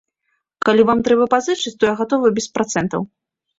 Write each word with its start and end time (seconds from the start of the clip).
Калі 0.69 0.85
вам 0.91 0.99
трэба 1.09 1.27
пазычыць, 1.35 1.75
то 1.83 1.91
я 1.91 1.93
гатовы 2.01 2.35
без 2.41 2.51
працэнтаў. 2.59 3.01